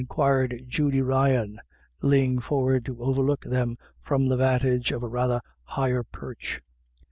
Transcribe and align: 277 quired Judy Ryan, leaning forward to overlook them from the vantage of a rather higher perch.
277 0.09 0.15
quired 0.57 0.67
Judy 0.67 0.99
Ryan, 1.03 1.61
leaning 2.01 2.39
forward 2.39 2.83
to 2.85 3.03
overlook 3.03 3.43
them 3.43 3.77
from 4.01 4.25
the 4.29 4.35
vantage 4.35 4.91
of 4.91 5.03
a 5.03 5.07
rather 5.07 5.41
higher 5.63 6.01
perch. 6.01 6.59